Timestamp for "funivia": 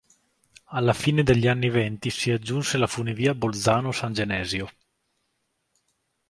2.87-3.35